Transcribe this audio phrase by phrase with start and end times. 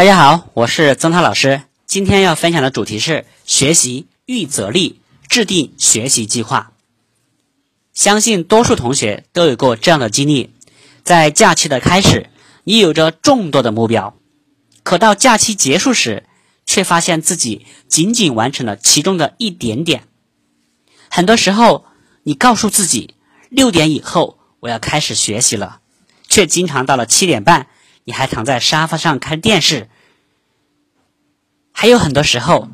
[0.00, 1.60] 大家好，我是曾涛老师。
[1.84, 6.72] 今天要分享的主题是学习预则立，制定学习计划。
[7.92, 10.54] 相信多数同学都有过这样的经历：
[11.04, 12.30] 在假期的开始，
[12.64, 14.16] 你有着众多的目标，
[14.84, 16.24] 可到假期结束时，
[16.64, 20.04] 却发现自己仅仅完成了其中的一点点。
[21.10, 21.84] 很多时候，
[22.22, 23.16] 你告诉自己
[23.50, 25.80] 六点以后我要开始学习了，
[26.26, 27.66] 却经常到了七点半。
[28.10, 29.88] 你还躺在沙发上看电视，
[31.70, 32.68] 还有很多时候，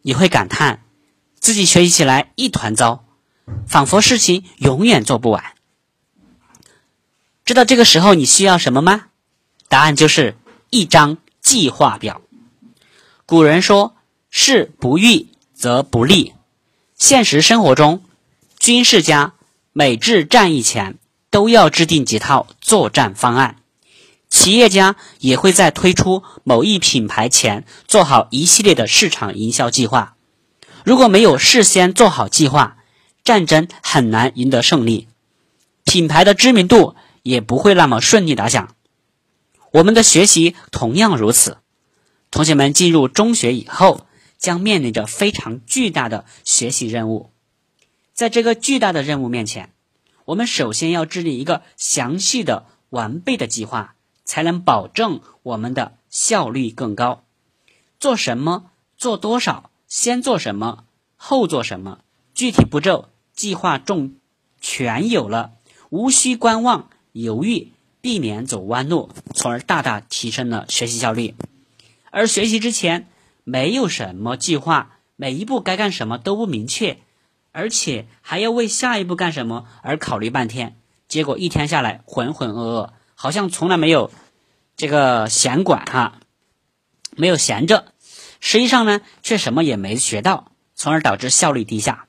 [0.00, 0.82] 你会感叹
[1.38, 3.04] 自己学习起来一团糟，
[3.66, 5.44] 仿佛事情永远做不完。
[7.44, 9.08] 知道这个时候你需要什么吗？
[9.68, 10.34] 答案就是
[10.70, 12.22] 一张计划表。
[13.26, 13.94] 古人说
[14.30, 16.32] ：“事不预则不立。”
[16.96, 18.02] 现实生活中，
[18.58, 19.34] 军事家
[19.74, 20.96] 每至战役前
[21.28, 23.56] 都要制定几套作战方案。
[24.34, 30.16] 企业家也会在推出某一品牌前做好一系列的市场营销计划。
[30.84, 32.78] 如果没有事先做好计划，
[33.22, 35.06] 战争很难赢得胜利，
[35.84, 38.74] 品牌的知名度也不会那么顺利打响。
[39.70, 41.58] 我们的学习同样如此。
[42.32, 44.04] 同学们进入中学以后，
[44.36, 47.30] 将面临着非常巨大的学习任务。
[48.12, 49.72] 在这个巨大的任务面前，
[50.24, 53.93] 我们首先要制定一个详细的、完备的计划。
[54.24, 57.24] 才能保证我们的效率更高。
[57.98, 60.84] 做什么，做多少，先做什么，
[61.16, 62.00] 后做什么，
[62.34, 64.16] 具体步骤、计划中
[64.60, 65.52] 全有了，
[65.90, 71.34] 无需观望、犹豫，避免走弯路，从而大大提升了学习效率。
[72.10, 73.08] 而学习之前
[73.44, 76.98] 没有什么计划，每一步该干什么都不明确，
[77.52, 80.76] 而且还要为下一步干什么而考虑半天，
[81.08, 82.90] 结果一天下来浑浑噩噩。
[83.14, 84.10] 好像从来没有
[84.76, 86.20] 这个闲管哈，
[87.16, 87.92] 没有闲着，
[88.40, 92.08] 实际上呢，却什么也没学到，从而导致效率低下。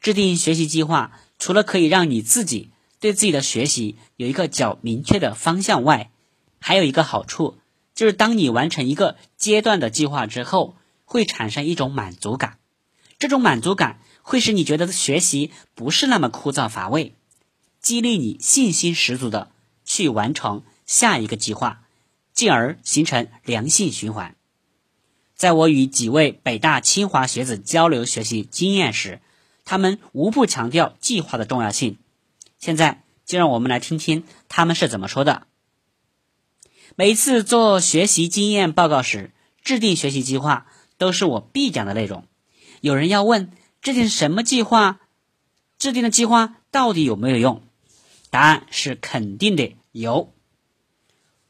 [0.00, 6.10] 制定学习计划，除了可以让你自己对自己的学习有一个较明确的方向外，
[6.58, 7.58] 还有一个好处，
[7.94, 12.58] 就是当你完成一个阶段的计划之后，会产生一种满足感。
[13.20, 17.14] 这种满足感会使你觉得学习不是那么枯燥乏味，
[17.80, 19.51] 激励你信心十足的。
[19.92, 21.82] 去完成下一个计划，
[22.32, 24.34] 进而形成良性循环。
[25.36, 29.20] 在我与几位北大、清华学子交流学习经验时，
[29.66, 31.98] 他们无不强调计划的重要性。
[32.58, 35.46] 现在就让我们来听听他们是怎么说的。
[36.96, 39.30] 每一次做学习经验报告时，
[39.62, 40.66] 制定学习计划
[40.96, 42.26] 都是我必讲的内容。
[42.80, 45.00] 有人要问，制定什么计划？
[45.78, 47.62] 制定的计划到底有没有用？
[48.30, 49.76] 答案是肯定的。
[49.92, 50.32] 有，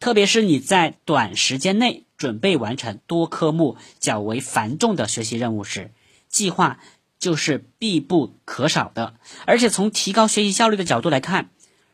[0.01, 5.93] 特别是你在短时间内准备完成多科目较为繁重的学习任务时，
[6.29, 6.81] 计划
[7.21, 9.15] 就是必不可少的。
[9.47, 11.51] 而且从提高学习效率的角度来看，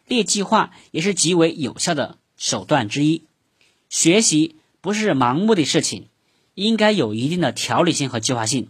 [0.07, 3.25] 列计划也是极为有效的手段之一。
[3.91, 6.09] 学习不是盲目的事情，
[6.55, 8.69] 应该有一定的条理性和计划性。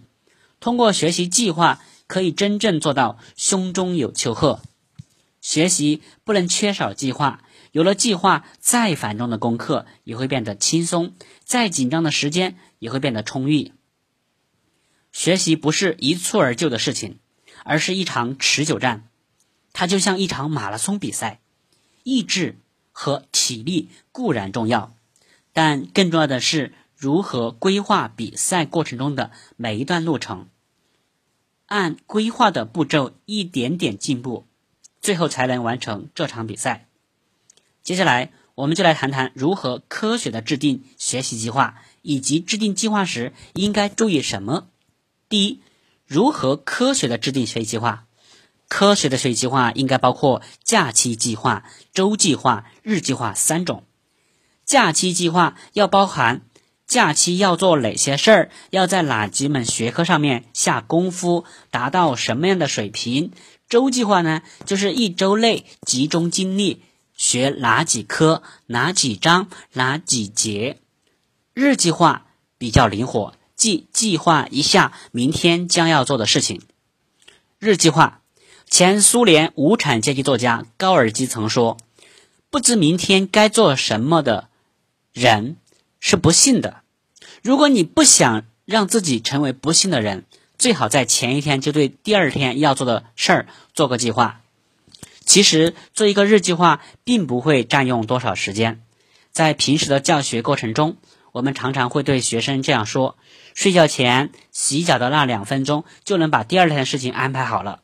[0.58, 4.60] 通过学习计划，可以真正做到胸中有丘壑。
[5.40, 7.40] 学习不能缺少计划。
[7.78, 13.72] 有了计划，再繁重的功课也会变得轻松，再紧张的时间也会变得充裕。
[15.12, 17.20] 学习不是一蹴而就的事情，
[17.62, 19.08] 而是一场持久战。
[19.72, 21.38] 它就像一场马拉松比赛，
[22.02, 22.58] 意志
[22.90, 24.96] 和体力固然重要，
[25.52, 30.48] 但更重要的是如何规划比赛过程中的每一段路程，
[31.66, 34.48] 按规划的步骤一点点进步，
[35.00, 36.87] 最后才能完成这场比赛。
[37.88, 44.66] 接下来，我们就来谈谈如何科学的制定学习计划，以及制定计划时应该注意什么。
[45.30, 45.62] 第一，
[46.06, 48.04] 如何科学的制定学习计划？
[48.68, 53.84] 科学的学习计划应该包括假期计划、周计划、日计划三种。
[54.66, 56.42] 假期计划要包含
[56.86, 63.32] 假期要做哪些事儿，要在哪几门学科上面下功夫，达到什么样的水平。
[63.66, 66.82] 周计划呢，就是一周内集中精力。
[67.18, 70.78] 学哪几科、哪几章、哪几节？
[71.52, 72.28] 日计划
[72.58, 76.62] 比较灵活，即计划一下明天将要做的事情。
[77.58, 78.22] 日计划，
[78.70, 81.76] 前苏联无产阶级作家高尔基曾说
[82.50, 84.48] ：“不知明天该做什么的
[85.12, 85.56] 人
[85.98, 86.82] 是不幸的。
[87.42, 90.24] 如果你不想让自己成为不幸的人，
[90.56, 94.40] 最好在前一天就对第二天要做的事儿做个计划。”
[95.28, 98.80] 其实做一个日计划并不会占用多少时间，
[99.30, 100.96] 在平时的教学过程中，
[101.32, 103.18] 我们常常会对学生这样说：
[103.54, 107.80] 睡觉前洗脚的那两分钟，就能把第二天的事情安排好了。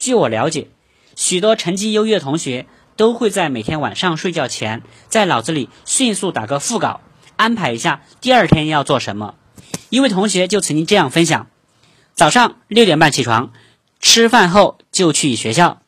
[0.00, 0.66] 据我了解，
[1.14, 2.66] 许多成绩优异的同学
[2.96, 7.02] 都会在每天晚上睡觉前，在脑子里迅速打个腹稿，
[7.36, 9.36] 安排一下第二天要做什么。
[9.90, 11.46] 一位同学就曾经这样分享：
[12.14, 13.52] 早上六点半起床，
[14.00, 15.82] 吃饭后就去学校。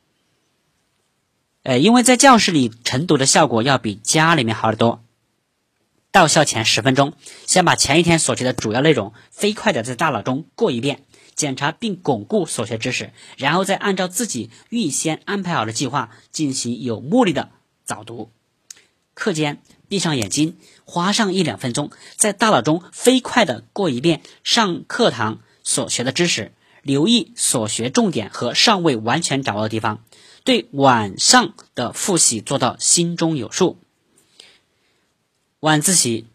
[1.66, 5.02] 呃，因为在教室里晨读的效果要比家里面好得多。
[6.12, 7.14] 到校前十分钟，
[7.44, 11.02] 先把前一天所学的主要内容飞快的在大脑中过一遍，
[11.34, 17.48] 检查并巩固所学知识，然后再按照自己预先安排好的计划进行有目的的
[17.84, 18.30] 早读。
[19.14, 19.58] 课间
[19.88, 26.52] 闭上眼睛，花上一两分钟，在大脑中飞快的过一遍上课堂所学的知识，
[26.82, 30.04] 留意所学重点和尚未完全掌握的地方。
[30.46, 33.78] 对晚上的复习做到心中有数。
[35.58, 36.28] 晚自习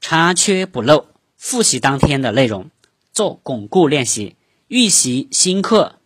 [0.00, 1.06] 查缺补漏，
[1.36, 2.72] 复习当天的内容，
[3.12, 4.34] 做巩固练习，
[4.66, 6.00] 预习新课。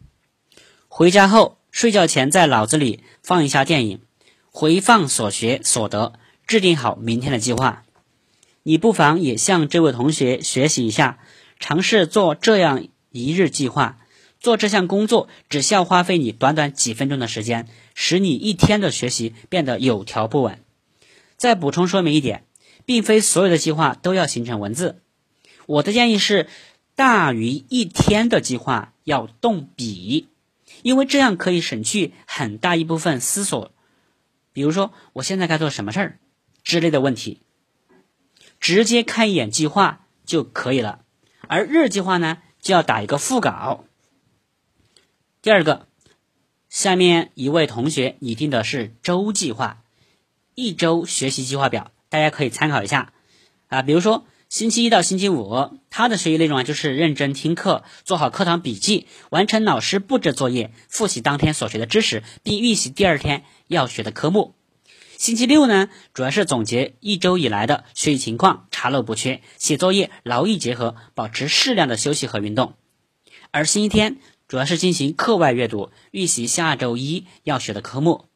[0.88, 4.02] 回家后睡觉前在脑子里放一下电影，
[4.50, 6.12] 回放所学所得，
[6.46, 7.84] 制定好明天的计划。
[8.62, 11.18] 你不妨也向这位同学学习一下，
[11.58, 13.96] 尝试做这样一日计划。
[14.42, 20.58] 做这项工作只需要花费你短短几分钟的时间，使你一天的学习变得有条不紊。
[21.36, 22.44] 再补充说明一点，
[22.84, 25.00] 并非所有的计划都要形成文字。
[25.66, 26.48] 我的建议是，
[26.96, 30.26] 大于一天的计划要动笔，
[30.82, 33.70] 因为这样可以省去很大一部分思索，
[34.52, 36.18] 比如说我现在该做什么事儿
[36.64, 37.40] 之类的问题，
[38.58, 41.02] 直接看一眼计划就可以了。
[41.46, 43.84] 而日计划呢，就要打一个副稿。
[45.42, 45.88] 第二个，
[46.68, 49.82] 下面一位同学拟定的是周计划，
[50.54, 53.12] 一周学习计划表，大家可以参考一下
[53.66, 53.82] 啊。
[53.82, 64.54] 比如说，星期一到星期五，他的学习内容啊就是认真听课，做好课堂笔记，完成老师布置作业，复习当天所学的知识，并预习第二天要学的科目。
[65.16, 72.74] 星期六呢，主要是总结一周以来的学习情况，查漏补缺，写作业，劳逸结合，保持适量的休息和运动。
[73.50, 74.18] 而星期天。
[74.52, 78.26] 主要是进行课外阅读，预习下周一要学的科目。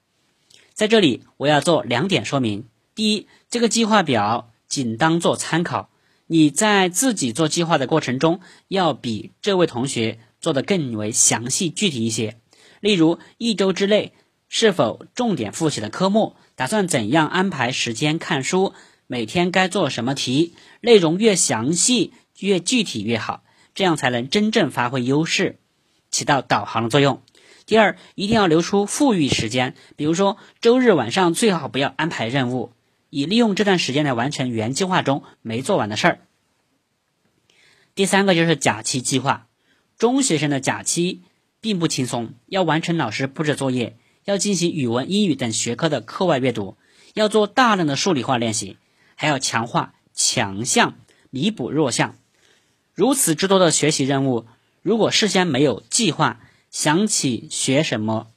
[0.73, 2.65] 在这里，我要做两点说明：
[2.95, 5.91] 第一，这个计划表仅当做参考，
[6.27, 12.39] 你在自己做计划的过程中，要比这位同学做的更为详细具体一些。
[12.81, 14.15] 例如，一周之内
[14.49, 18.73] 是否重点复习的科目，打算怎样安排时间看书，
[19.07, 23.43] 每天该做什么题，内容越详细越具体越好，
[23.75, 25.59] 这样才能真正发挥优势。
[26.11, 27.23] 起到导航的作用。
[27.67, 32.73] 第二，一定要留出富裕时间，比如说周日晚上最好不要安排任务，
[33.11, 36.19] 以利用这段时间来完成原计划中没做完的事儿。
[37.97, 39.49] 第三个就是假期计划。
[39.99, 41.23] 中学生的假期
[41.61, 46.77] 并不轻松，要完成老师布置作业，要进行语文、英语等学科的课外阅读，
[47.15, 48.77] 要做大量的数理化练习，
[49.17, 50.99] 还要强化强项，
[51.31, 52.15] 弥补弱项。
[52.95, 54.47] 如此之多的学习任务。
[54.87, 56.39] 如果事先没有计划，
[56.71, 58.29] 想起学什么，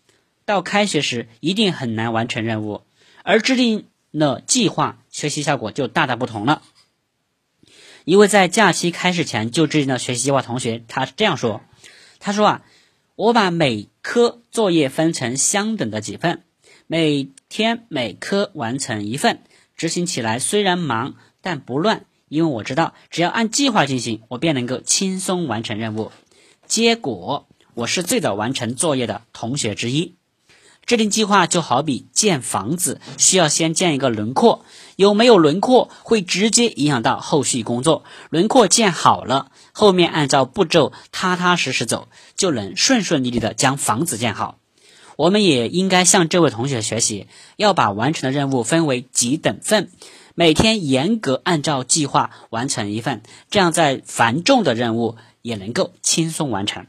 [0.45, 2.81] 到开学时一定很难完成任务。
[3.21, 6.63] 而制定了计划，学习效果就大大不同了。
[8.03, 11.61] 一位在假期开始前就制定了学习计划同学，他这样说
[12.17, 12.65] ：“他说啊，
[13.13, 16.41] 我把每科作业分成相等的几份，
[16.87, 19.43] 每天每科完成一份，
[19.77, 21.13] 执行起来虽然忙，
[21.43, 26.11] 但不乱，因为我知道只要按计划进行，我便能够轻松完成任务。”
[26.69, 30.13] 结果，我是最早完成作业的同学之一。
[30.85, 34.63] 制定计划就好比建房子，需要先建一个轮廓。
[34.95, 38.03] 有没有轮廓，会直接影响到后续工作。
[38.29, 44.59] 轮廓建好了，后面按照步骤踏踏实实走，就能顺顺利利的将房子建好。
[45.17, 47.25] 我们也应该向这位同学学习，
[47.57, 49.89] 要把完成的任务分为几等份，
[50.35, 55.17] 每天严格按照计划完成一份，这样在繁重的任务。
[55.41, 56.87] 也能够轻松完成。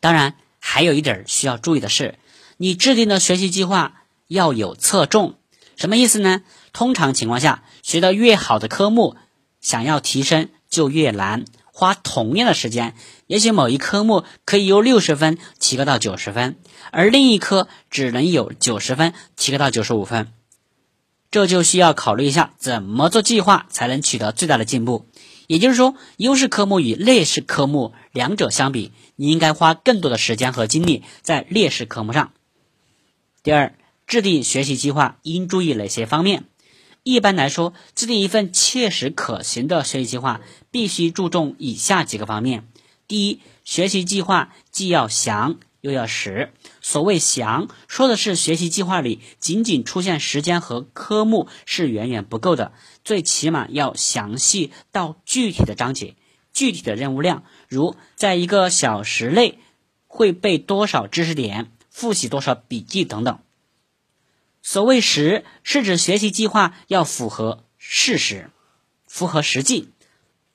[0.00, 2.18] 当然，还有一点需要注意的是，
[2.56, 5.38] 你制定的学习计划要有侧重。
[5.76, 6.42] 什么意思呢？
[6.72, 9.16] 通常情况下，学得越好的科目，
[9.60, 11.44] 想要提升就越难。
[11.76, 12.94] 花同样的时间，
[13.26, 16.56] 也许某一科目可以由六十分提高到九十分，
[16.92, 20.32] 而另一科只能有九十分提高到九十五分。
[21.32, 25.08] 这就需要考虑一下，怎么做计划才能取得最大的进步。
[25.46, 32.32] 也就是说，优势科目与劣势科目两者相比，你应该花更多的时间和精力在劣势科目上。
[33.42, 33.74] 第二，
[34.06, 36.44] 制定学习计划应注意哪些方面？
[37.02, 42.66] 一般来说，制定一份切实可行的学习计划，必须注重以下几个方面：
[43.06, 46.50] 第一，学习计划既要详又要实。
[46.80, 52.72] 所谓详，说的是学习计划里仅仅出现时间和科目是远远不够的，
[53.04, 56.16] 最起码要详细到具体的章节、
[56.54, 59.58] 具体的任务量，如在一个小时内
[60.06, 63.40] 会背多少知识点、复习多少笔记等等。
[64.62, 68.48] 所谓实，是指学习计划要符合事实，
[69.06, 69.90] 符合实际。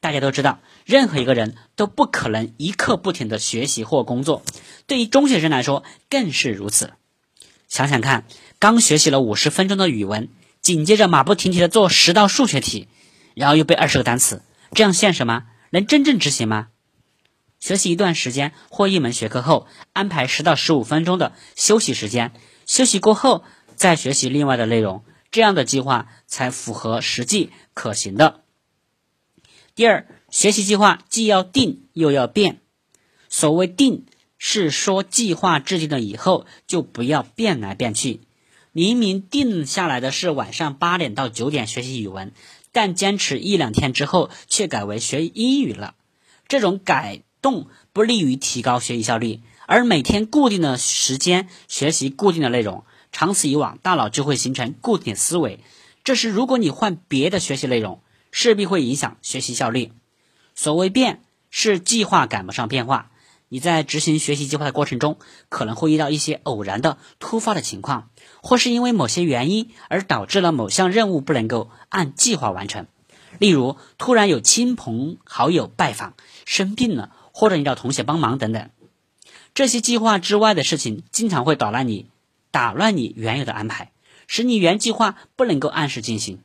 [0.01, 4.43] 大家都知道，任何一个人都不可能一刻不停的学习或工作，
[4.87, 6.93] 对于中学生来说更是如此。
[7.67, 8.25] 想想看，
[8.59, 10.29] 刚学习了五十分钟的语文，
[10.61, 12.87] 紧接着马不停蹄的做十道数学题，
[13.35, 14.41] 然后又背二十个单词，
[14.71, 15.47] 这样现实吗？
[15.71, 16.69] 能真正执行吗？
[17.59, 22.31] 学习一段时间或一门学科后，安排十到十五分钟的休息时间，
[22.65, 23.43] 休息过后。
[23.75, 28.41] 再学习另外的内容，这样的计划才符合实际可行的。
[29.79, 32.59] 第二，学习计划既要定又要变。
[33.29, 34.03] 所谓定，
[34.37, 38.19] 是说计划制定了以后就不要变来变去。
[38.73, 42.33] 明明定下来的是晚上八点到九点学习语文，
[42.73, 45.95] 但坚持一两天之后却改为学英语了。
[46.49, 52.83] 这种改动不利于提高学习效率，而每天固定的时间学习固定的内容。
[53.13, 55.61] 长此以往，大脑就会形成固定思维。
[56.03, 59.91] 这时，如果你换别的学习内容，势必会影响学习效率。
[60.55, 63.11] 所谓变，是计划赶不上变化。
[63.51, 65.17] 你在执行学习计划的过程中，
[65.49, 68.09] 可能会遇到一些偶然的、突发的情况，
[68.43, 72.85] 或是因为某些原因而导致了某项任务不能够按计划完成。
[73.39, 76.13] 例如，突然有亲朋好友拜访、
[76.45, 78.69] 生病了，或者你找同学帮忙等等。
[79.55, 82.07] 这些计划之外的事情，经常会捣乱你。
[82.51, 83.91] 打乱你原有的安排，
[84.27, 86.39] 使你原计划不能够按时进行。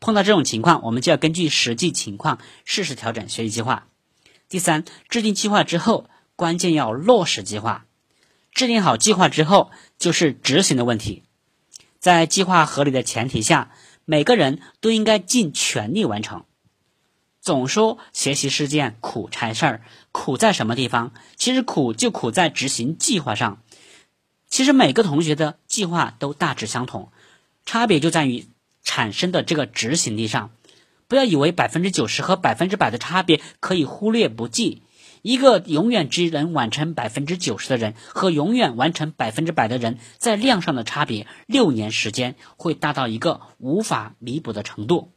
[0.00, 3.86] 碰到这种情况，我们就要根据实际情况适时调整学习计划。
[4.48, 7.84] 第三，制定计划之后，关键要落实计划。
[8.52, 11.22] 制定好计划之后，就是执行的问题。
[11.98, 13.72] 在计划合理的前提下，
[14.04, 16.44] 每个人都应该尽全力完成。
[17.40, 21.12] 总说学习是件苦差事儿，苦在什么地方？
[21.36, 23.62] 其实苦就苦在执行计划上。
[24.48, 27.12] 其实每个同学的计划都大致相同，
[27.66, 28.46] 差别就在于
[28.88, 30.50] 产生的这个执行力上。
[31.08, 34.82] 不要以为百分之九十和百分之百的差别可以忽略不计。
[35.20, 45.12] 一个永远只能完成百分之九十的人和永远完成百分之百的人，在量上的差别，六年时间会大到一个无法弥补的程度。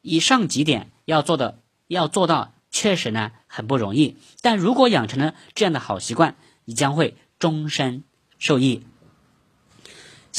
[0.00, 4.16] 以上几点要做的要做到，确实呢很不容易。
[4.40, 7.14] 但如果养成了这样的好习惯，你将会。
[7.38, 8.02] 终身
[8.40, 8.82] 受益。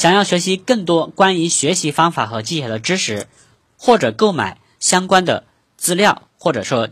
[0.00, 3.26] 想要学习更多关于学习方法和技巧的知识，
[3.76, 5.44] 或者购买相关的
[5.76, 6.88] 资料或者说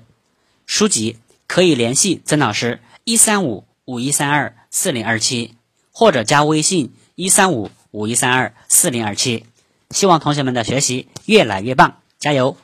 [0.66, 5.54] 书籍，可以联系曾老师一三五五一三二四零二七，
[5.90, 9.46] 或者加微信一三五五一三二四零二七。
[9.88, 12.58] 希望同学们的学习越来越棒，加油！